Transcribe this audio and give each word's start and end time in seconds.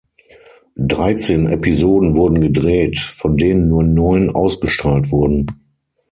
Dreizehn 0.77 1.45
Episoden 1.45 2.15
wurden 2.15 2.41
gedreht, 2.41 2.97
von 2.97 3.37
denen 3.37 3.69
nur 3.69 3.83
neun 3.83 4.31
ausgestrahlt 4.33 5.11
wurden. 5.11 5.45